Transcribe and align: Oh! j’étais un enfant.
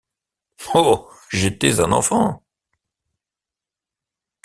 Oh! 0.73 1.11
j’étais 1.29 1.79
un 1.79 1.91
enfant. 1.91 2.43